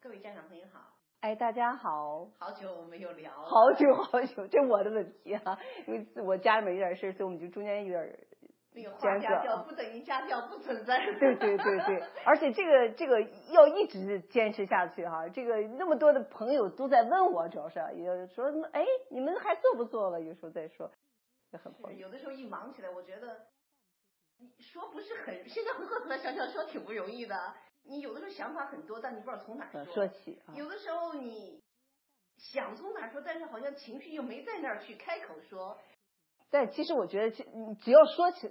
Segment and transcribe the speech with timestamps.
[0.00, 8.26] 各位家长朋友好，哎，大家好，好久没有聊了，好久好久， 这我的问题啊，因为我家里面有点事，所以我们就中间有点
[8.72, 10.98] 那个话家教不等于家教不存在。
[11.18, 20.20] 对对对对， 而且这个这个要一直坚持下去哈，这个那么多的朋友都在问我，主要是也说哎，你们还做不做了？
[20.20, 20.90] 有时候再说，
[21.52, 23.46] 也很不有的时候一忙起来，我觉得
[24.58, 27.34] 说不是很，现在回过头来想想，说挺不容易的。
[27.88, 29.84] 你有的时候想法很多，但你不知道从哪说。
[29.86, 30.38] 说起。
[30.54, 31.62] 有的时候你
[32.36, 35.78] 想从哪说，但是好像情绪又没在那儿去开口说。
[36.50, 37.30] 但其实我觉得，
[37.80, 38.50] 只要说起，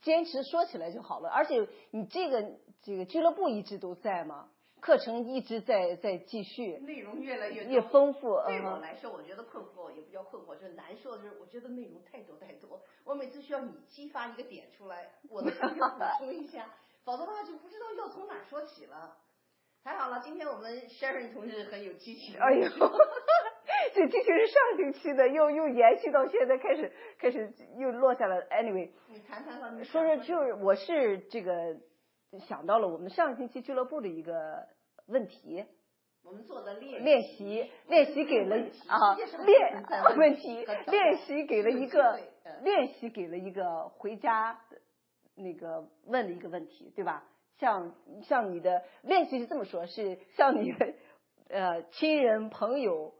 [0.00, 1.28] 坚持说起来就好了。
[1.30, 6.76] 而且你这个这个俱乐部一直都在嘛，课程一直在在继续。
[6.78, 8.20] 内容越来越越丰富。
[8.46, 12.82] 对我来说，我觉得困惑也不叫困惑，就是难受的是，我觉得内容太多太多。
[13.04, 15.68] 我每次需要你激发一个点出来，我的补
[16.18, 16.74] 充一下。
[17.08, 19.16] 否则的话就不知道要从哪说起了。
[19.82, 22.38] 还好了，今天我们 Sharon 同志很有激情。
[22.38, 22.68] 哎呦，
[23.94, 28.36] 这激情是上星期的，又又延续到现在，开始开始又落下了。
[28.50, 29.70] Anyway，你谈谈吧。
[29.84, 31.78] 说说就是我是这个
[32.46, 34.66] 想到了我们上星期俱乐部的一个
[35.06, 35.64] 问题。
[36.22, 38.56] 我们做的练练习练习给了
[38.86, 39.82] 啊练
[40.18, 42.20] 问题练习给了一个
[42.62, 44.60] 练习给了一个回家。
[45.38, 47.24] 那个问了一个问题，对吧？
[47.58, 50.94] 像像你的练习是这么说，是像你的
[51.48, 53.14] 呃亲人朋友，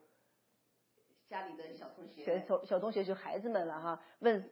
[1.28, 4.00] 家里的小同学，小小同学就孩子们了哈。
[4.20, 4.48] 问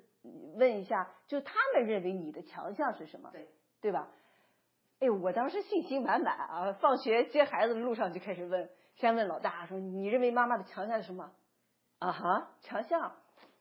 [0.56, 3.30] 问一下，就他们认为你的强项是什么？
[3.30, 3.48] 对
[3.80, 4.10] 对吧？
[4.98, 6.72] 哎，我当时信心满满啊！
[6.80, 11.32] 放学接孩子的路上就开始问，先问老大说：“你认为妈妈的强项是什么？”
[12.00, 13.14] 啊哈，强项，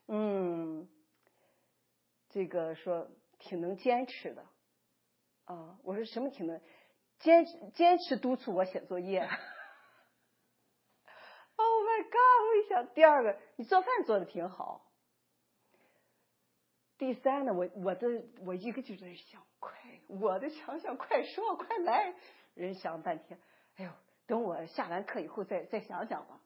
[0.08, 0.88] 嗯，
[2.30, 3.08] 这个说。
[3.40, 4.46] 挺能坚持的，
[5.46, 6.62] 啊，我说什么挺能
[7.20, 9.28] 坚持坚持督促我写作业。
[11.58, 12.12] Oh my god！
[12.12, 14.86] 我一想，第二个你做饭做的挺好。
[16.98, 18.08] 第三呢，我我的
[18.46, 22.14] 我一个就在想快，我的强项快说快来。
[22.56, 23.40] 人想了半天，
[23.78, 23.92] 哎呦，
[24.28, 26.42] 等我下完课以后再再想想吧。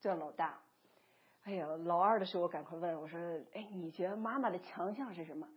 [0.00, 0.60] 这老大，
[1.44, 3.20] 哎呀，老二的时候我赶快问我说，
[3.52, 5.48] 哎，你觉得妈妈的强项是什么？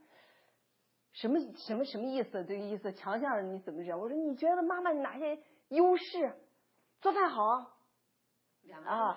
[1.15, 2.43] 什么什么什么意思？
[2.45, 3.99] 这个意思，强项你怎么讲？
[3.99, 5.39] 我说你觉得妈妈哪些
[5.69, 6.33] 优势？
[7.01, 7.71] 做饭好。
[8.83, 9.15] 啊，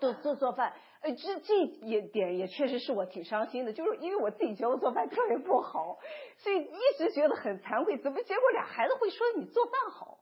[0.00, 5.98] 做做做饭，呃，这这一点也确实是我挺伤心的，就是因为我自己觉得我做饭特别不好，
[6.38, 7.96] 所以一直觉得很惭愧。
[7.98, 10.18] 怎么结果俩孩子会说你做饭好？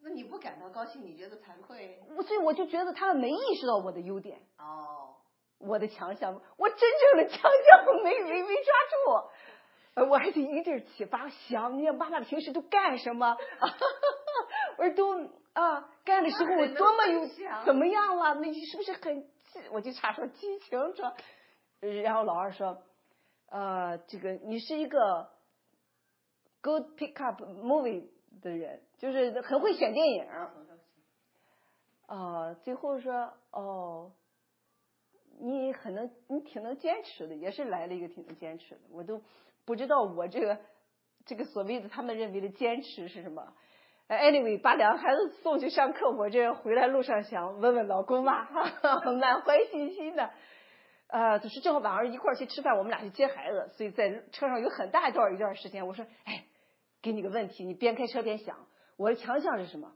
[0.00, 1.02] 那你不感到高兴？
[1.02, 2.00] 你觉得惭愧？
[2.16, 4.40] 我所以我就觉得他们没意识到我的优点。
[4.58, 5.16] 哦。
[5.58, 9.28] 我的强项，我真正的强项没没没抓住。
[10.04, 13.36] 我还得一劲启发想，你看妈妈平时都干什么？
[14.78, 17.26] 我说都啊，干的时候我多么有
[17.64, 18.34] 怎么样了？
[18.34, 19.28] 那你是不是很？
[19.72, 21.14] 我就差说激情说。
[21.80, 22.82] 然后老二说，
[23.50, 25.30] 呃，这个你是一个
[26.60, 28.08] good pick up movie
[28.42, 30.26] 的人，就是很会选电影。
[32.06, 34.12] 啊，最后说哦，
[35.40, 39.20] 你很能，你挺能坚持的，也是来了一个挺能坚持的，我都。
[39.68, 40.58] 不知道我这个
[41.26, 43.52] 这个所谓的他们认为的坚持是什么
[44.08, 48.48] ？Anyway，把两个孩子送去上课，我这回来路上想问问老公嘛，
[49.20, 50.30] 满怀信心的。
[51.08, 56.46] 呃，就是正好晚上一块儿去吃饭，我们俩去接孩子，所以在车上有很大一段一段时间，我说，哎，
[57.02, 58.56] 给你个问题，你边开车边想，
[58.96, 59.92] 我的强项是什么？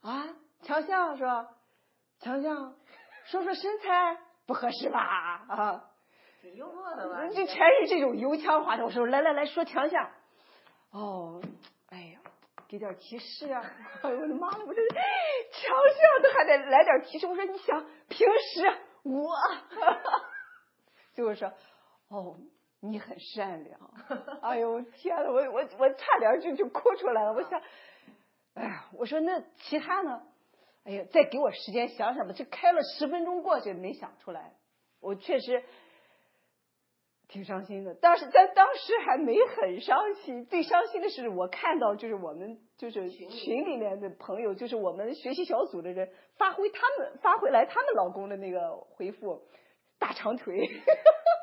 [0.00, 1.46] 啊，强项是吧？
[2.20, 2.74] 强项，
[3.26, 4.98] 说说身材不合适吧？
[5.46, 5.89] 啊。
[6.40, 7.26] 挺幽默的吧？
[7.28, 8.86] 就全是这种油腔滑调。
[8.86, 10.10] 我说来来来说强项。
[10.90, 11.40] 哦，
[11.90, 12.20] 哎呀，
[12.68, 13.62] 给点提示啊！
[14.02, 17.26] 哎 呦我的妈了，我这强项都还得来点提示。
[17.26, 18.72] 我说你想平时
[19.04, 19.36] 我，
[21.14, 21.52] 就是说
[22.08, 22.36] 哦，
[22.80, 23.78] 你很善良。
[24.42, 27.32] 哎呦天呐，我我我差点就就哭出来了。
[27.34, 27.60] 我想，
[28.54, 30.22] 哎呀，我说那其他呢？
[30.84, 32.32] 哎呀，再给我时间想想吧。
[32.34, 34.54] 这开了十分钟过去没想出来，
[35.00, 35.62] 我确实。
[37.30, 40.44] 挺伤心的，但是在当时还没很伤心。
[40.46, 49.42] 最伤心的是，我看到就是我们就是群里面的朋友，就是我们学习小组的人发挥他们发回来他们老公的那个回复，
[50.00, 50.68] 大长腿，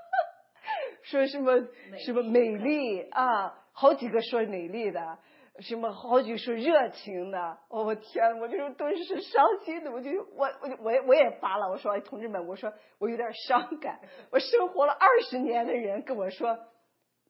[1.04, 1.58] 说什么
[2.00, 5.18] 什么美丽啊，好几个说美丽的。
[5.60, 14.00] 什么好几说热情的，哦我天，我就是顿时伤心的，我就我我就我也我也发了，我说同志们，我说我有点伤感，
[14.32, 16.58] 我生活了二十年的人跟我说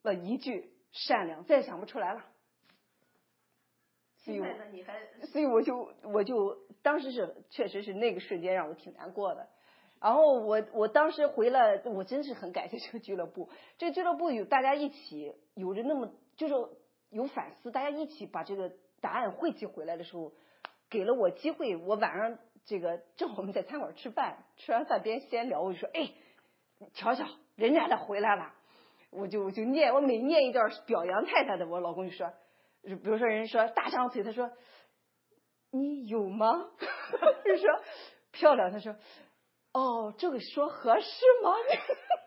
[0.04, 2.24] 了一句善良，再也想不出来了。
[4.18, 4.44] 所以
[5.32, 9.48] 所以我就我就当时是确实是那个瞬间让我挺难过的。
[10.02, 13.50] 然后我我当时回来，我真是很感谢这个俱乐部。
[13.78, 16.54] 这个俱乐部有大家一起有着那么就是
[17.09, 18.71] 有反思，大家一起把这个
[19.01, 20.33] 答案汇集回来的时候，
[20.89, 21.75] 给了我机会。
[21.75, 26.12] 我晚上这个正好我们在餐馆吃饭，吃完饭边闲聊，我就说：“哎，
[26.94, 27.25] 瞧瞧，
[27.56, 28.54] 人家的回来了。”
[29.09, 32.33] 我就我就念，我每念一段表扬太太的，我老公就说，
[32.81, 34.51] 比如说人家说大长腿，他说
[35.71, 36.69] 你有吗？
[37.45, 37.69] 就说
[38.31, 38.94] 漂亮，他说
[39.71, 41.07] 哦，这个说合适
[41.42, 41.54] 吗？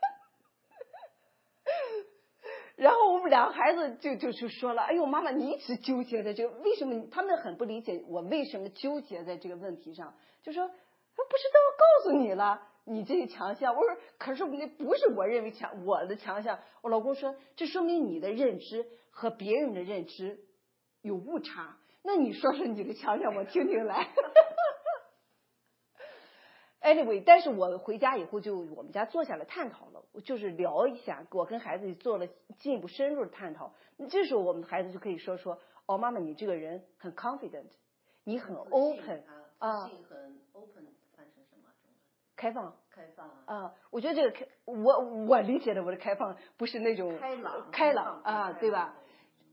[2.81, 7.09] 然后我们两个孩子就就就说了，哎呦，妈妈，你一直纠结在这个，为什么？
[7.11, 12.63] 他们很不理解我为什么纠结在这个问题上，就说不是都告诉你了。
[12.85, 16.59] 你这个强项，我说，可是那不是我认为强，我的强项。
[16.81, 20.41] 我老公说，这说明你的认知和别人的认知
[21.03, 21.77] 有误差。
[22.03, 24.09] 那你说说你的强项，我听听来。
[26.81, 32.27] Anyway，但是我回家以后就我们家坐下来探讨了，就是聊一下，我跟孩子做了
[32.59, 33.73] 进一步深入的探讨。
[34.09, 37.71] 这时候我们孩子就可以说说，哦，妈妈，你这个人很 confident，
[38.25, 39.23] 你很 open
[39.59, 40.87] 啊，自信很 open。
[42.37, 43.75] 开放，开放啊！
[43.91, 48.97] 我觉得这个开，我我理解的我的开放不是那种开朗，开朗啊，对吧？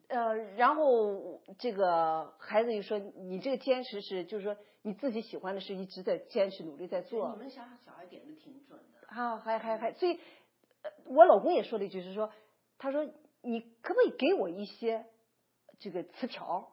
[0.08, 9.08] 呃，然后这个孩子就说：“你这个坚持是，就是说你自己喜欢的事，一直在坚持努力在做。”你们小小孩点的挺准的。
[9.08, 10.20] 啊，还还还，所以，
[11.06, 12.32] 我老公也说了一句，是说，
[12.78, 13.06] 他说
[13.44, 15.06] ：“你可不可以给我一些
[15.80, 16.70] 这个词条？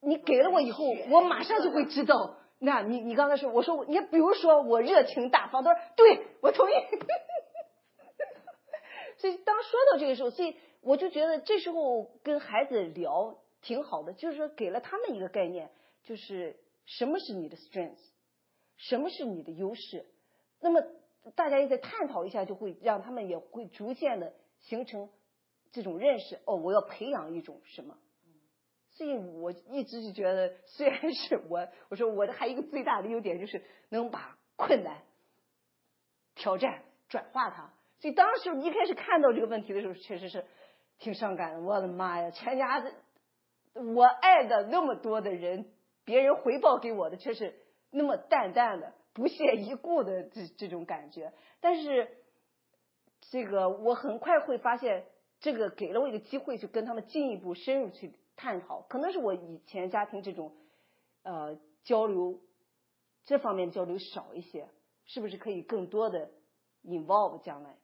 [0.00, 2.36] 你给了我以后，我马上就会知道。
[2.64, 6.74] ”那你你刚才说，我说你比如说我热情大方，他说对我同意。
[9.18, 15.70] 所以当说到这个时候，所以我就觉得这时候跟孩子聊挺好的，就是说给了他们一个概念，
[16.02, 17.98] 就是什么是你的 strength，
[18.76, 20.04] 什么是你的优势。
[20.60, 20.82] 那么
[21.34, 25.08] 大家也在探讨一下，就会让他们也会逐渐的形成
[25.70, 26.38] 这种认识。
[26.44, 27.96] 哦，我要培养一种什么？
[28.90, 35.02] 所以我一直就觉得，虽然是我，我说我的还一个最大的优点就是能把困难、
[36.34, 37.72] 挑战转化它。
[38.00, 40.44] 所以当时一开始看到这个问题的时候，确实是
[41.02, 41.60] 挺伤感的。
[41.60, 42.92] 我的妈呀，全家的
[43.74, 45.66] 我爱的那么多的人，
[46.04, 47.54] 别人回报给我的却是
[47.90, 51.32] 那么淡淡的、不屑一顾的这这种感觉。
[51.60, 52.08] 但是
[53.30, 55.04] 这个我很快会发现，
[55.40, 58.14] 这个给了我一个机会，去跟他们进一步深入去。
[58.34, 60.56] 探讨可能是我以前家庭这种
[61.22, 62.40] 呃交流
[63.24, 64.68] 这方面交流少一些，
[65.04, 66.30] 是不是可以更多的
[66.82, 67.76] involve 将来？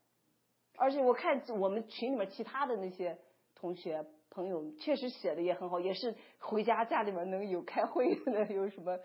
[0.79, 3.19] 而且我看我们群里面其他的那些
[3.55, 8.99] 同学朋友确实写的也很好，也是回家家里面能有开会的，有什么？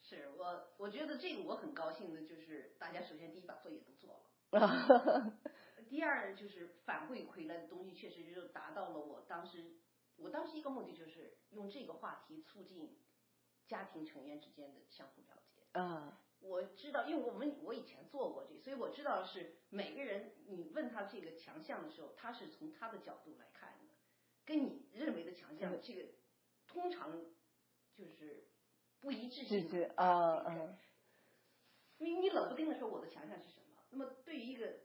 [0.00, 4.20] 是我我觉得这个我很高兴的，就是大家首先第一把作业都做
[4.50, 5.32] 了，
[5.88, 9.76] 第二就是反馈回来的东西确实就达到了我当时。
[10.16, 12.96] 我当时一个目的就是用这个话题促进
[13.66, 15.60] 家庭成员之间的相互了解。
[15.72, 16.12] 嗯，
[16.44, 23.94] 我知道，因为我们我以前做过这，所以我知道是每个人你问他这个强项的时候，他是从他的角度来看的，
[24.44, 26.04] 跟你认为的强项这个
[26.66, 27.24] 通常
[27.94, 28.46] 就是
[29.00, 29.92] 不一致性的。
[29.96, 30.78] 啊嗯。
[31.98, 34.80] 因为你冷不丁的说我的强项是什么，那么对于一个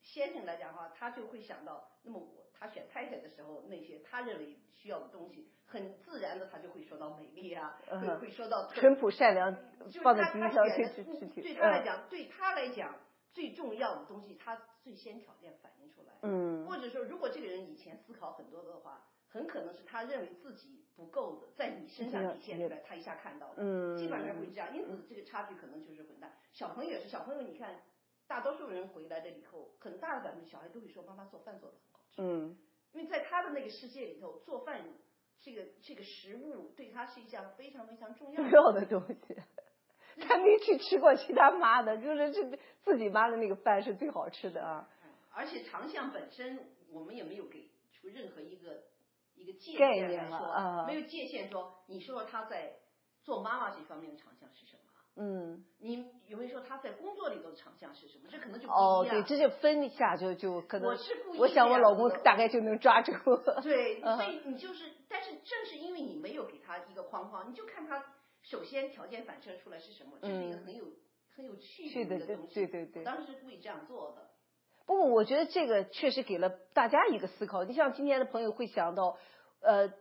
[0.00, 2.44] 先生来讲的话，他就会想到，那么我。
[2.56, 6.03] 他选太太的时候，那些他认为需要的东西，很自
[6.34, 9.56] 然的他就会说到美丽啊，会会说到淳朴善良，
[10.02, 12.96] 放在第一条去去去对他来讲，对他来讲
[13.32, 16.14] 最重要的东西，他最先条件反映出来。
[16.22, 16.66] 嗯。
[16.66, 23.56] 或者说，如果这个人以前思考很多的话，很可能是他认为自己不够的，在你身上体现出来，他一下看到的。
[23.58, 23.96] 嗯。
[23.96, 26.30] 基本上会这样，因此这个差距可能就是很大。
[26.52, 27.80] 小朋友也是，小朋友你看，
[28.26, 32.00] 大多数人回来了以后，很大的百分之小孩都会说妈妈做饭做的很好。
[32.18, 32.56] 嗯，
[32.92, 34.82] 因为在他的那个世界里头，做饭
[35.44, 39.36] 这个这个食物对他是一项非常非常重要的东西。
[40.26, 44.88] 他没去吃过其他妈的，就是这自己妈的那个饭是最好吃的啊。
[45.32, 46.58] 而且长项本身，
[46.90, 48.84] 我们也没有给出任何一个
[49.34, 52.76] 一个界限来说，没有界限说，你说说他在
[53.22, 54.80] 做妈妈这方面的长项是什么？
[55.16, 58.28] 嗯，你有没有说他在工作里头的长项是什么？
[58.28, 60.88] 这可能就哦，对，这就分一下就就可能。
[60.88, 63.12] 我是故意我想我老公大概就能抓住。
[63.62, 68.04] 对，所以你就是，但是正是因为你没有给他一个框框，你就看他
[68.42, 70.84] 首先条件反射出来是什么，这是一个很有
[71.36, 72.54] 很有趣的一个东西。
[72.54, 73.04] 对对对。
[73.04, 74.30] 当时是故意这样做的。
[74.86, 77.64] 不过我觉得这个确实给了大家一个思考。
[77.64, 79.18] 你像今天的朋友会想到，
[79.60, 79.92] 呃，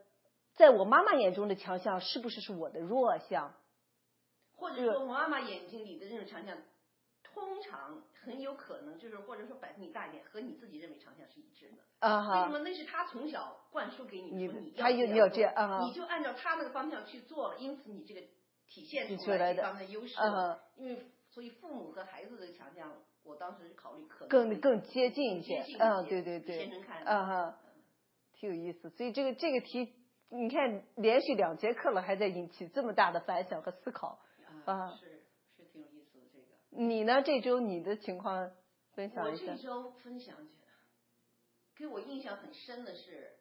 [0.55, 3.53] 在我妈妈眼中的强项是不是是我的弱项？
[4.55, 6.57] 或者说，我妈妈眼睛里的这种强项，
[7.33, 11.77] 通常很有可能就是，或者说百分比大一点，和你自己认为长项是一致的。
[11.99, 12.59] 啊为什，么？
[12.59, 18.21] 那是他从小灌输给你，你说你他有你要这样啊你就按照他那个方向去做了，因此你这个
[18.67, 20.29] 体现出出来的这方面的优势啊。
[20.29, 22.91] 哈，因为所以父母和孩子的强项，
[23.23, 27.59] 我当时考虑可能更更接近一些嗯，些对对对，天生看啊哈，
[28.33, 28.89] 挺有意思。
[28.91, 29.93] 所以这个这个题，
[30.29, 34.19] 你看连续两节课了，还在引起这么大的反响和思考。
[34.65, 35.12] 啊啊，是。
[36.75, 37.21] 你呢？
[37.21, 38.51] 这周你的情况
[38.93, 39.63] 分享我一下我这。
[39.63, 40.73] 周分享起来，
[41.75, 43.37] 给我印象很深的是，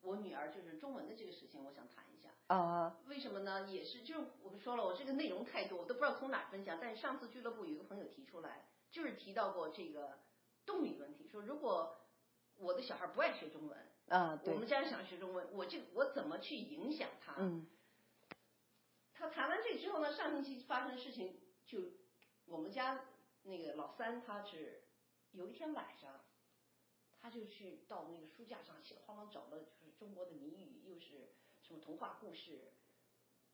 [0.00, 2.30] 我女儿就是中文的这个事情，我想谈一下。
[2.46, 3.68] 啊为什么呢？
[3.68, 6.78] 也是，就是我说了，我这个内容太多，我都不知道从哪儿分享。
[6.80, 10.18] 但是上次俱乐部有一个朋友提出来，就是提到过这个
[10.64, 11.96] 动力问题，说如果
[12.56, 13.76] 我的小孩不爱学中文，
[14.08, 17.34] 啊，我，们家人想学中文，我这我怎么去影响他？
[17.38, 17.66] 嗯
[19.18, 21.78] 他谈完这个之后呢，上星期发生的事情就，
[22.46, 23.00] 我们家
[23.44, 24.82] 那个老三他是
[25.32, 26.20] 有一天晚上，
[27.20, 32.72] 他就去到那个书架上稀里哗啦找了，就是中国的谜语，又是什么童话故事，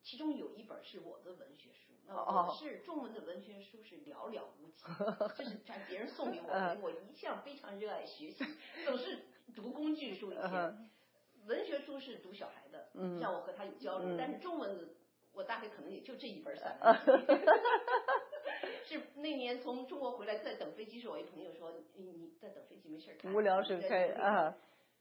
[0.03, 4.85] 其中有一本是我的文学书，那哦我是中文的文学书是寥寥无几，
[5.37, 8.45] 这是咱别人送给我嗯的，我一向非常热爱学习，
[8.85, 10.43] 总是读工具书一些。
[10.43, 10.89] 嗯
[11.47, 14.95] 文学书是读小孩的，嗯让我和他有交流，嗯但是中文的
[15.33, 17.27] 我大概可能也就这一本散嗯文。
[18.93, 24.57] 是那年从中国回来，在等飞机时，我一朋友说你你在等飞机没事儿看，无聊时你在看你可以啊。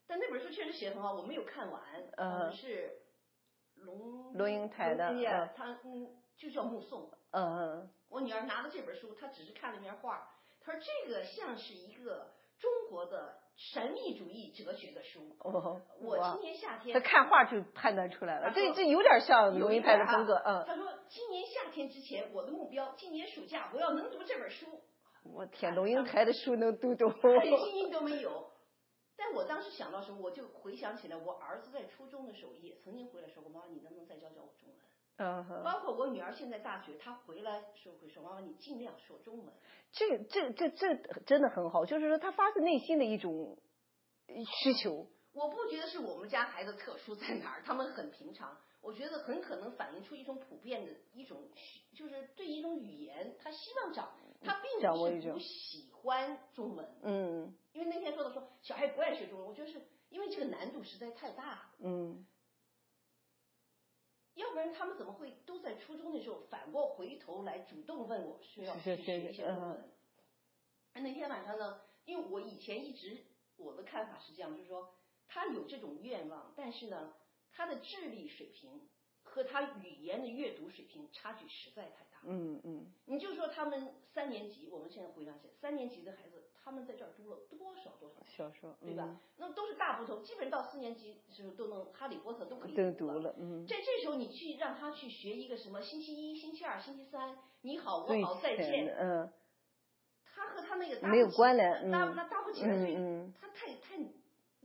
[0.08, 1.82] 但那本书确实写得很好，我没有看完，
[2.18, 3.02] 嗯呃是
[3.76, 5.10] 龙龙应台的
[5.56, 7.12] 他嗯就叫目送。
[7.32, 10.28] 嗯嗯我女儿拿了这本书，她只是看了一面画，
[10.60, 15.11] 她说这个像是一个中国的神秘主义哲学的书。
[15.44, 20.64] 哦，我今年夏天他看画就判断出来了，这这有点像龙应台的风格，嗯。
[20.68, 24.68] 他说今年夏天之前，我的目标，今年暑假我要能读这本书，
[25.24, 27.12] 我天，龙应台的书能读懂。
[27.42, 28.52] 连拼音都没有。
[29.18, 34.78] 但我当时想到时候，我就回想起来，我儿子在初中的时候也曾经回来说过：“妈妈，你能不能再教教我中文？”
[35.18, 39.54] 嗯哼，包括我女儿现在大学，她回来时候会说：“妈妈，你尽量说中文。
[39.92, 40.96] 这这这这
[41.26, 43.58] 真的很好，就是说她发自内心的一种
[44.28, 48.58] 需求。”我不觉得是我们家孩子特殊在哪儿，他们很平常。
[48.82, 51.50] 我觉得很可能反映出一种普遍的一种，
[51.94, 54.12] 就是对一种语言，他希望掌，
[54.44, 62.26] 他并不是不喜欢中文，嗯因为那天说的说小孩不爱学中文，我觉得是因为这个难度实在太大了，嗯
[64.34, 69.92] 要不然他们怎么会都在初中的时候反过回头来主动问我需要学一是些中文？
[70.94, 73.16] 那天晚上呢，因为我以前一直
[73.58, 74.92] 我的看法是这样，就是说
[75.34, 77.14] 他有这种愿望，但是呢，
[77.54, 78.82] 他的智力水平
[79.24, 82.20] 和他语言的阅读水平差距实在太大。
[82.26, 82.86] 嗯嗯。
[83.06, 89.18] 你就说他们三年级，我们现在回想起来，三年级的孩子，他们在这儿读了多少多少书，小说对吧？
[89.38, 99.32] 那都是大部头，基本到四年级的时候都能《哈利波特》都可以读了，嗯，在这时候，你去让他去学一个什么星期一、星期二、星期三，你好，我好，再见，嗯。
[100.34, 101.92] 他和他那个搭没有关联嗯。
[101.92, 103.98] 搭那搭不起来，嗯他太太，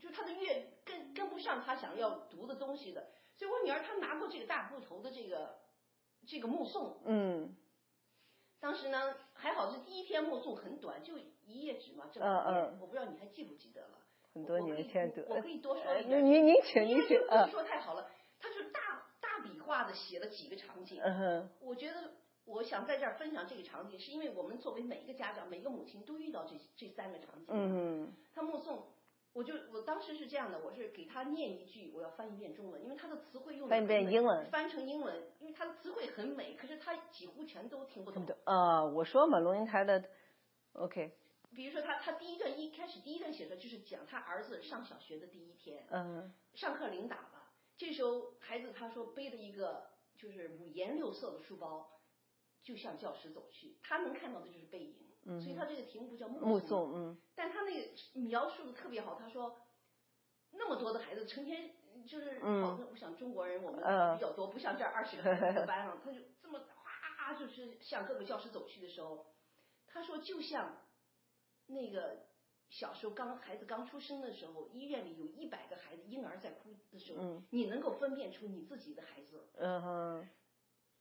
[0.00, 5.56] 就他的阅跟跟不上他想要读的东西的，所以我女儿她拿过这个大部头的这个
[6.26, 7.56] 这个目送，嗯
[8.60, 13.98] 当时呢还好是第一篇目送很短，就一页纸嘛，这嗯么页嗯我不知道你还记不记得了。
[14.34, 16.22] 很多年前读，我可以多说呃一点。
[16.22, 21.00] 您您请您请因为这个故啊事，说太好了，他就大大笔画的写了几个场景。
[21.02, 22.12] 嗯哼我觉得
[22.44, 27.46] 我想在这儿分享这个场景，是因为我们作为每一个家长、每一个母亲都遇到这这三个场景。
[27.48, 28.86] 嗯他目送，
[29.36, 38.26] 我就我当时是这样的，我是给他念一句，我要翻一遍中文，因为他的词汇用得翻一遍英文翻成英文，因为他的词汇很美，可是他几乎全都听不懂。
[38.44, 40.02] 啊，我说嘛，龙应台的
[40.72, 41.12] ，OK，
[41.54, 52.00] 比如说他他第一段一开始第一段写的就是讲他儿子上小学的第一天，嗯上课铃打了，这时候孩子他说背着一个就是五颜六色的书包，
[52.62, 57.18] 就向教室走去，他能看到的就是背影，嗯所以他这个题目不叫目目送，嗯。
[57.34, 57.88] 但他那个
[58.20, 59.60] 描述的特别好，他说
[60.52, 61.74] 那么多的孩子成天
[62.06, 62.62] 就是，嗯。
[62.62, 65.22] 好像我想中国人我们嗯比较多，不像这儿二十个
[65.66, 69.26] 班上，他就这么哗就是向各个教室走去的时候，
[69.86, 70.76] 他说就像
[71.66, 72.28] 那个
[72.70, 77.46] 小时候刚孩子刚出生的时候，医院里有一百个孩子婴儿在哭的时候，嗯。
[77.50, 80.28] 你能够分辨出你自己的孩子，嗯哼，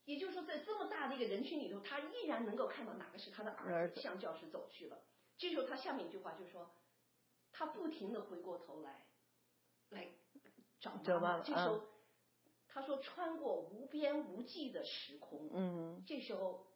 [0.05, 5.03] 也就是说在这么大的一个人群里头，他依然能够看到哪个是他的儿儿子子向教室走去了。
[5.37, 6.73] 这时候他下面一句话就是说，
[7.51, 9.05] 他不停的回过头来，
[9.89, 10.07] 来
[10.79, 11.39] 找妈妈。
[11.41, 11.87] 这时候、嗯
[12.67, 16.67] 他说穿过无边无际的时空，嗯，这时候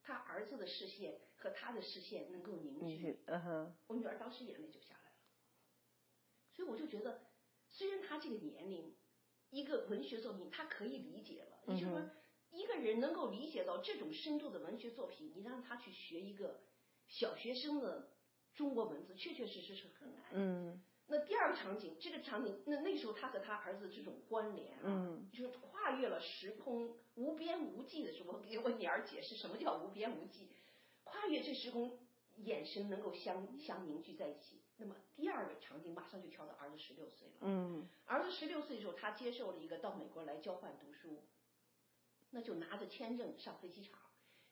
[0.00, 3.22] 他儿子的视线和他的视线能够凝聚，
[3.88, 5.16] 我女儿当时眼泪就下来了。
[6.54, 7.26] 所以我就觉得，
[7.68, 8.96] 虽然他这个年龄，
[9.50, 12.00] 一个文学作品他可以理解了，也就是说
[12.58, 16.60] 一个人能够理解到这种深度的文学作品，你让他去学一个
[17.06, 18.10] 小学生的
[18.52, 20.24] 中国文字，确确实实是很难。
[20.32, 30.48] 嗯那第二个场景，这个场景，那那时候他和他儿子这种关联啊，嗯就是跨越了时空，无边无际的时候，我给我女儿解释什么叫无边无际，
[31.04, 31.96] 跨越这时空，
[32.38, 34.60] 眼神能够相相凝聚在一起。
[34.76, 41.22] 那么第二个场景马上就跳到儿子十六岁了，嗯儿子十六岁的时候，他接受了一个到美国来交换读书，
[42.30, 43.98] 那就拿着签证上飞机场。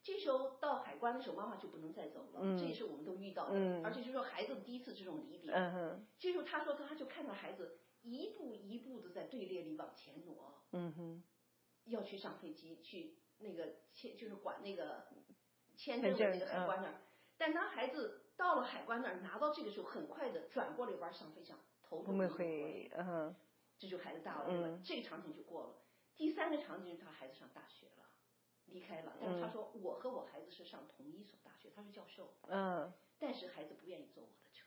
[0.02, 11.24] 这时候到海关的时候，妈妈就不能再走了，嗯这也是我们都遇到的，嗯而且就是说孩子第一次这种离别，嗯哼，这时候他说，他就看到孩子一步一步的在队列里往前挪，嗯哼，
[11.86, 15.08] 要去上飞机，去那个签就是管那个
[15.76, 16.94] 签证的那个海关那儿。
[17.36, 23.36] 但当孩子到了海关那儿，拿到这个时候，很快的转过了一弯上飞机上，头都没回嗯哼，
[23.76, 24.68] 这就孩子大了，对吧？
[24.68, 25.74] 嗯这个场景就过了。
[26.16, 28.10] 第三个场景是他孩子上大学了，
[28.66, 29.16] 离开了。
[29.20, 34.66] 但是他嗯说，我和我孩子是上同一所大学，他是教授，嗯但是孩子不愿意坐我的车。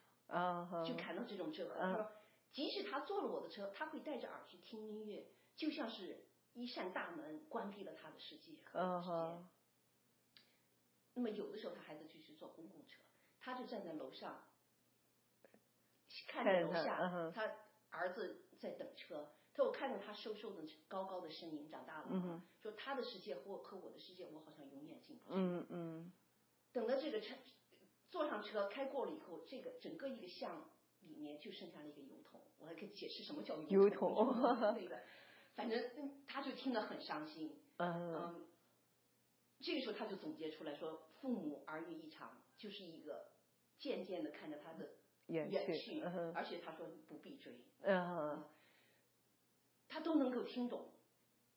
[0.85, 1.75] 就看到这种折合。
[1.79, 2.11] 嗯他说，
[2.51, 8.63] 即使他坐了我的车，他会戴着耳机听音乐，就像是一扇大门关闭了他的世界
[11.13, 13.01] 那么有的时候他孩子就去坐公共车，
[13.39, 14.47] 他就站在楼上，
[16.27, 17.51] 看着楼下，他
[17.89, 19.31] 儿子在等车。
[19.59, 25.35] 他说我看着他瘦瘦的高高的身影长大了嘛，嗯哼说他的世界和我和我的世界，我好像永远进不去。
[25.35, 26.13] 嗯嗯
[26.71, 27.35] 等到这个车
[28.09, 30.69] 坐上车开过了以后，这个整个一个巷
[31.01, 32.39] 里面就剩下了一个油桶。
[32.59, 34.33] 我还可以解释什么叫油桶桶。
[34.75, 35.03] 对的，
[35.55, 37.59] 反正嗯他就听得很伤心。
[37.79, 38.47] 嗯嗯，
[39.59, 43.25] 这个时候他就总结出来说，父母儿女一场，就是一个
[43.77, 44.89] 渐渐的看着他的
[45.27, 48.43] 远远去嗯而且他说你不必追，嗯哼
[49.89, 50.93] 他都能够听懂。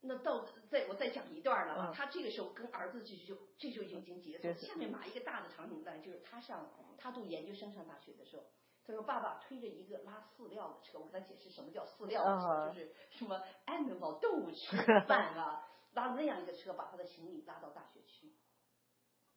[0.01, 4.53] 那到再我再讲一段了他这个时候跟儿子就就这就已经结束了。
[4.55, 8.43] 下面码一个大的场景来，就是他上他读研究生上大学的时候，
[8.83, 15.65] 他说爸爸推着一个拉饲料的车，我给他解释什么叫饲料的车，啊就是什么 animal 动物吃的饭啊，
[15.95, 18.35] 拉那样一个车把他的行李拉到大学去。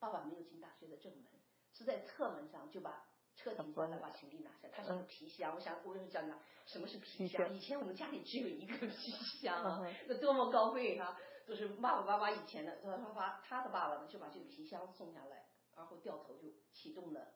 [0.00, 1.26] 爸爸没有进大学的正门，
[1.72, 3.06] 是在侧门上就把
[3.37, 4.68] 车停下来，把行李拿下。
[4.72, 7.55] 他是个皮箱，我想我就讲讲什么是皮皮箱。
[7.55, 15.46] 以前我们家里只有一个皮箱那多么高贵哈、就是爸爸妈妈以前的，他他爸他的爸爸呢就把这个皮箱送下来，
[15.77, 17.35] 然后掉头就启动了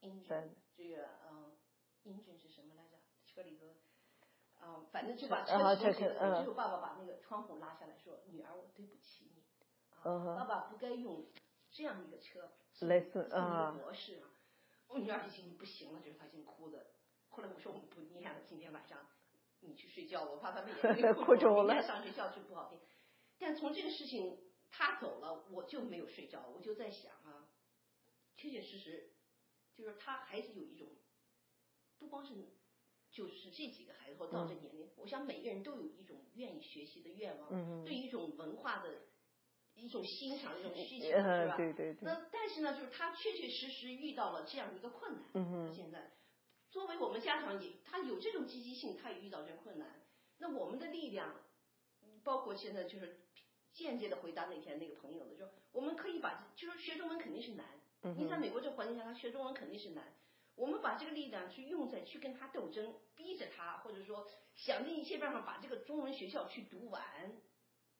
[0.00, 1.56] engine，这个嗯
[2.04, 2.96] engine 是什么来着？
[3.26, 3.76] 车里头。
[4.58, 9.44] 啊、反正就把啊车启动起来，这是嗯只有爸爸把那个窗户拉下来说：“女儿，我对不起你。”
[10.02, 11.26] 爸爸不该用
[11.70, 14.30] 这样一个车类似啊博士啊。
[14.88, 16.86] 我女儿已经不行了，就是她已经哭的。
[17.28, 19.06] 后来我说我们不念了，今天晚上
[19.60, 22.78] 你去睡觉，我怕她被眼泪 哭肿了明天上学校就不好听。
[23.38, 24.38] 但从这个事情
[24.70, 27.48] 他走了，我就没有睡着，我就在想啊，
[28.36, 29.12] 确确实实
[29.74, 30.88] 就是他还是有一种，
[31.98, 32.34] 不光是
[33.10, 39.02] 就是这几个孩子或到这年龄，我想每个人都有一种愿意学习的愿望，嗯对一种文化的
[39.76, 41.56] 一种欣赏、一种需求，是嗯吧？
[41.56, 45.22] 对对对，那但是呢，就是他确确实实遇到了这样一个困难。
[45.34, 46.10] 嗯哼现在
[46.70, 49.88] 作为我们家长也，他有这种积极性，他也遇到这种困难。
[50.38, 51.34] 那我们的力量，
[52.24, 53.20] 包括现在就是
[53.72, 57.66] 间接的回答那天那个朋友的，就我们可以把，就是学中文肯定是难。
[58.02, 60.04] 嗯你在美国这个环境下，他学中文肯定是难。
[60.54, 67.02] 我们把这个力量去用在去跟他斗争，逼着他，或者说想尽一切办法把这个中文学校去读完，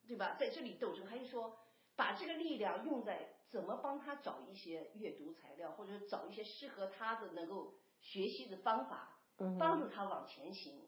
[0.07, 0.37] 对吧？
[0.39, 1.59] 在这里斗争，还是说
[1.97, 9.19] 把这个力量用在怎么帮他找一些阅读材料，或者找一些适合他的能够学习的方法，
[9.59, 10.83] 帮助他往前行。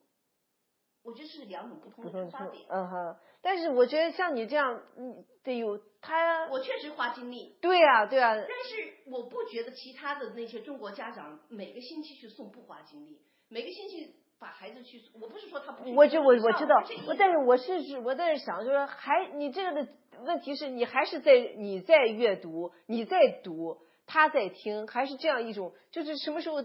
[1.02, 2.66] 我觉得是两种不同的出发点。
[2.68, 19.92] 嗯哼，但是我觉得像你这样，你得有他，我确实花精力，对呀、对呀、但是我不觉得其他的那些中国家长每个星期去送不花精力，每个星期把孩子去，我不是说他不去我就我我知道，我但是我是是我在这想，就是还你这个的
[20.24, 26.64] 问题是你还是在你在阅读，你在读，他在听，还是这样一种，就是什么时候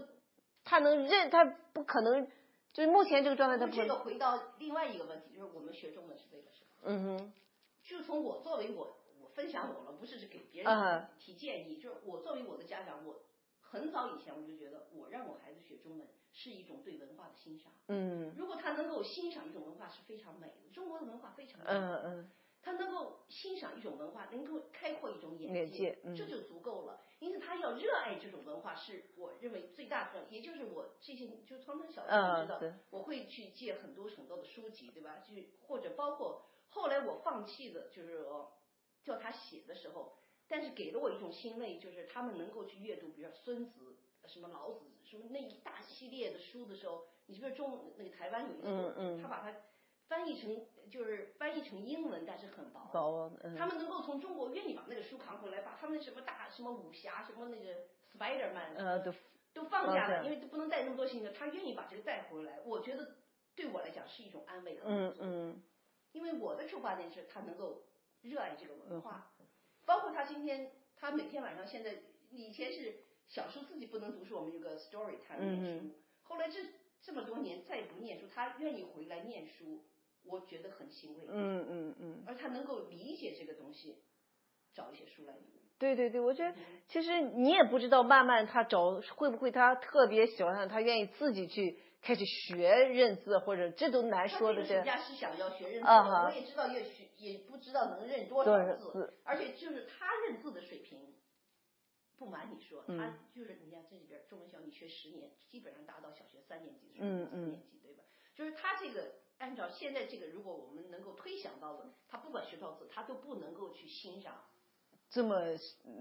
[0.64, 2.26] 他能认，他不可能，
[2.72, 6.68] 就是目前这个状态他不这个回到另外一个问题，就是我们学中文是为了什么？
[6.84, 7.32] 嗯哼，
[7.82, 13.16] 就从我作为我，我分享我了，不是是给别嗯人提建议，就是我作为我的家长，我
[13.60, 17.70] 很早以前我就觉得，我让我孩子学中文是一种对文化的欣赏。
[17.88, 21.66] 嗯如果他能够欣赏一种文化是非常美的，中国的文化非常美。
[21.68, 22.30] 嗯嗯
[22.64, 27.00] 他能够欣赏一种文化，能够开阔一种眼眼界嗯这就足够了。
[27.20, 35.18] 因此，他要热爱这种文化，是我认为最大的，也就是我这些，就从他小学我知道，嗯我会去借很多很多的书籍，对吧？
[35.18, 35.34] 就
[35.66, 38.52] 或者包括后来我放弃的，就是说
[39.04, 40.16] 叫他写的时候，
[40.48, 43.96] 但是给了我一种欣慰，就是他们能够去阅读，比如说孙子、
[44.26, 49.54] 什么老子、什么那一大系列的书的时候，你比如中那个台湾有一个，嗯嗯他把它
[50.08, 52.90] 翻译成就是翻译成英文，但是很薄。
[52.92, 59.12] 薄嗯他们能够从中国愿意把那个书扛回来，把他们什么大什么武侠什么那个 Spider Man 呃都
[59.52, 63.16] 都放下了，因为都不能带那么多行李，他愿意把这个带回来，我觉得
[63.54, 64.86] 对我来讲是一种安慰和。
[64.88, 65.62] 嗯嗯
[66.12, 67.82] 因为我的出发点是他能够
[68.22, 69.32] 热爱这个文化，
[69.84, 71.96] 包括他今天他每天晚上现在
[72.30, 76.60] 以前是小时候自己不能读书，我们有个 story time 念书，嗯后来这
[77.02, 79.82] 这么多年再也不念书，他愿意回来念书，
[80.24, 81.24] 我觉得很欣慰。
[81.28, 83.96] 嗯嗯嗯，而他能够理解这个东西，
[84.74, 85.40] 找一些书来读。
[85.78, 86.54] 对对对，我觉得
[86.88, 94.86] 其实你也不知道，慢慢他找会不会他特别喜欢，他愿意自己去开始学认字，或者这都难说的这这个暑。
[94.86, 100.98] 假是想要学认字，啊我也知道要学，也不知道能认多多少字字，而且就是他认字的水平。
[102.16, 108.04] 不瞒你说，嗯他就是你看这里边中文小你学十年，基本上达到小学三年级的水平，嗯嗯四年级对吧？
[108.36, 114.44] 就是他这个按照现在这个，如果我们能够推想到的，他不管学多少字，他都不能够去欣赏
[115.10, 115.40] 这么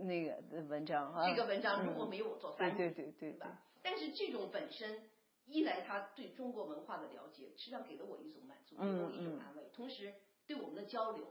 [0.06, 3.62] 那个的文章啊，这个文章，嗯如果没有我做对翻译，对对对对，吧？
[3.82, 5.10] 但是这种本身，
[5.46, 10.14] 一来他对中国文化的了解，实际上给了我一种满足，给了我一种安慰，同时
[10.48, 11.26] 对我们的交流，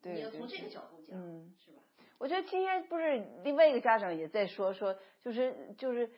[0.00, 1.54] 对对你要从这个角度讲，嗯。
[1.64, 1.82] 是吧？
[2.18, 6.08] 我觉得今天不是另外一个家长也在说说，就是就是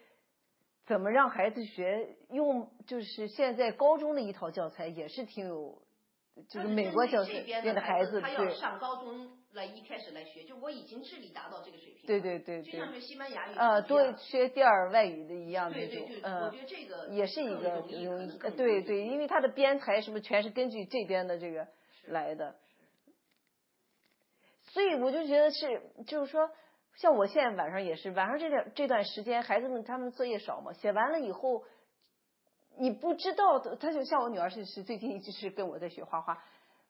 [0.86, 5.82] 怎么让孩子学用，就是现在高中的一套教材也是挺有，
[6.48, 16.58] 就是美国教材的孩子对他要上高中来一开始来学，就我已经智力达到这个水平，对，对对对就像，学西班牙语呃，一样对，学第二外语的一样对对对，，那种嗯我觉。
[16.58, 21.66] 得这个也是一个容易，对对，因为它的编排什么全是根据这边的这个
[22.08, 22.56] 来的，
[24.72, 26.50] 所以我就觉得是，就是说，
[26.96, 31.64] 像我现在晚上也是，晚上这段这段时间，孩子们他们作业少嘛，写完了以后，
[32.76, 36.42] 你不知道的，他就像我女儿是是最近一直是跟我在学画画，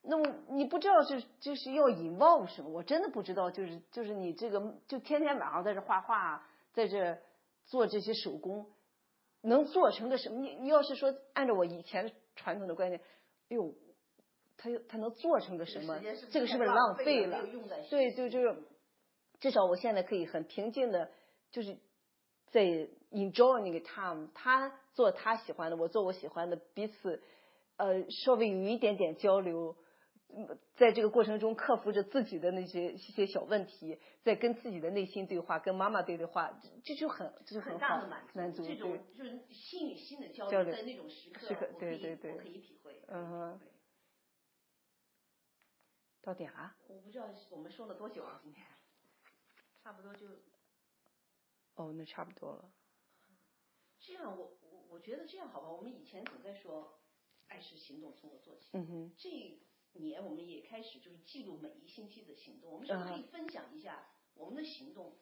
[0.03, 7.19] 那么你不知道是就是要 involve 什么，我真的不知道，就是就是你这个就天天晚上在这画画，在这
[7.65, 8.67] 做这些手工，
[9.41, 10.41] 能做成个什么？
[10.41, 13.01] 你你要是说按照我以前传统的观念，
[13.49, 13.73] 哎呦，
[14.59, 15.99] 他他能做成个什么？
[16.31, 17.39] 这个是不是浪费了？
[17.89, 18.55] 对，就就是
[19.45, 21.11] 至少我现在可以很平静的，
[21.51, 21.77] 就是
[22.47, 22.63] 在
[23.11, 27.23] enjoy 那个 time，他做他喜欢的，我做我喜欢的，彼此
[27.77, 29.77] 呃稍微有一点点交流。
[30.31, 42.99] 嗯在这个过程中，克服着自己的那些一些小问题，在跟自己的内心对话，跟妈妈对对话，这这就很这就很好大的满满足，这种就是心与心的交交流在那种时刻，时刻我可以对对对我可以体会。
[43.09, 43.61] 嗯哼
[46.23, 46.75] 到点了。
[46.89, 48.65] 我不知道我们说了多久了，今天
[49.85, 50.27] 差不多就
[51.75, 52.73] 哦，那差不多了。
[54.01, 54.35] 这样。
[54.35, 55.71] 我我我觉得这样好吧。
[55.71, 57.01] 我们以前总在说
[57.49, 59.61] 爱是行动从我做起，嗯哼，这一
[59.93, 62.71] 年我们也开始就是记录每一星期的行动。
[62.71, 65.19] 我们是不是可以分享一下我们的行动？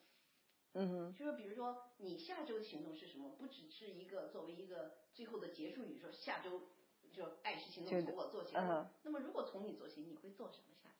[0.74, 3.30] 嗯哼，就是比如说你下周的行动是什么？
[3.30, 6.68] 不只是一个作为一个最后的结束语，说下周
[7.12, 8.54] 就爱是行动从我做起。
[8.54, 10.91] 嗯那么如果从你做起，你会做什么下周？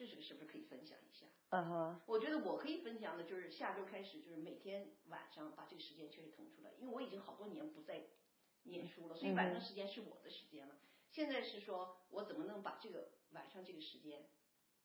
[0.00, 1.26] 这是个是不是可以分享一下？
[1.50, 8.06] 嗯哼，我觉得我可以分享的就是下周开始，就是每天晚上把这个时间确实腾出来，因为我已经好多年不再
[8.62, 10.74] 念书了，所以晚上时间是我的时间了。
[11.10, 14.24] 现在是说我怎么能把这个晚上这个时间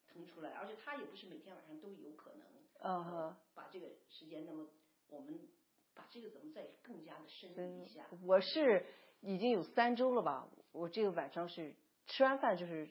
[0.06, 2.46] 腾出来，而且他也不是每天晚上都有可能。
[2.80, 3.38] 嗯哼。
[3.54, 4.68] 把这个时间，那么
[5.08, 5.48] 我们
[5.94, 8.06] 把这个怎么再更加的深入一下？
[8.22, 8.86] 我是
[9.22, 11.74] 已经有三周了吧，我这个晚上是
[12.06, 12.90] 吃完饭就是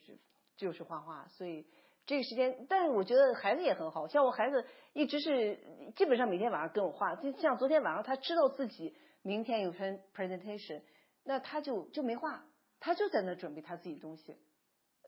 [0.56, 1.66] 就是画画，所以
[2.06, 5.58] 这个时间，但是我觉得孩子也很好，像我孩子一直是
[5.96, 10.82] 基本上每天晚上跟我画，就像昨天晚上他知道自己明天有篇 presentation，
[11.22, 12.44] 那他就就没画，
[12.78, 14.36] 他就在那准备他自己东西。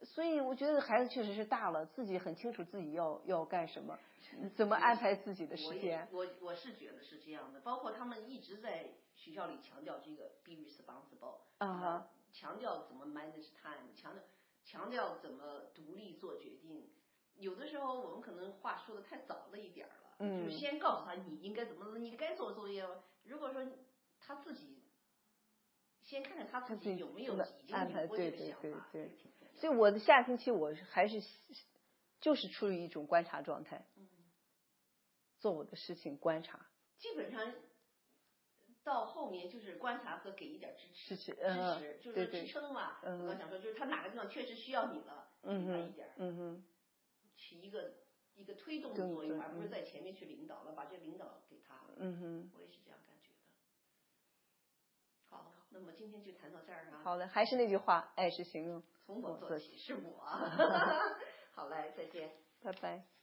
[0.03, 3.97] 所以我觉得孩子确实是大了，自己很清楚自己要要干什么，
[4.55, 6.07] 怎么安排自己的时间。
[6.11, 14.23] 我我是觉得是这样的，包括他们一直在学校里强调这个 be responsible，啊、uh，强调怎么 manage time，强调
[14.63, 16.56] 强调怎么独立做决定。
[17.39, 22.85] 有的时候我们可能话说的太早了一点儿了，嗯就是先告诉他你应该怎么，你该做作业。
[23.23, 23.65] 如果说
[24.19, 24.83] 他自己
[26.01, 31.21] 先看看他自己己有没有已经安排有过想法，对对这个挺重要所以我的下星期我还是
[32.21, 34.07] 就是处于一种观察状态，嗯
[35.39, 36.65] 做我的事情观察。
[36.97, 37.53] 基本上
[38.83, 42.97] 到后面就是观察和给一点支持，支持支嗯持就是对对支撑嘛。
[43.03, 46.63] 嗯我刚想说，就是他哪个地方确实需要你了，嗯给他一点儿，嗯哼
[47.37, 47.93] 起一个
[48.35, 51.79] 一个推动的作用，而不是嗯在前面去领导了，把这个领导给他。
[51.97, 52.51] 嗯哼。
[52.55, 53.35] 我也是这样感觉的。
[55.29, 57.01] 好，那么今天就谈到这儿啊。
[57.03, 58.83] 好的，还是那句话，爱是行动。
[59.05, 60.19] 从我做起是我。
[61.53, 62.31] 好嘞，再见。
[62.61, 63.16] 拜拜。